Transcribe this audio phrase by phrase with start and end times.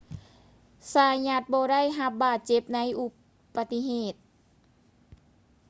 [0.91, 3.05] ຊາຢັດ zayat ບໍ່ໄດ້ຮັບບາດເຈັບໃນອຸ
[3.55, 4.13] ປະຕິເຫດ